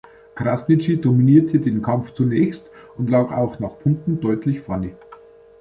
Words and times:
Krasniqi 0.33 0.99
dominierte 0.99 1.59
den 1.59 1.83
Kampf 1.83 2.11
zunächst 2.15 2.71
und 2.97 3.11
lag 3.11 3.31
auch 3.31 3.59
nach 3.59 3.77
Punkten 3.77 4.19
deutlich 4.19 4.59
vorne. 4.59 4.95